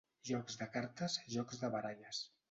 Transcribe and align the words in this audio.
Jocs 0.27 0.55
de 0.61 0.67
cartes, 0.77 1.17
jocs 1.33 1.61
de 1.65 1.69
baralles. 1.77 2.23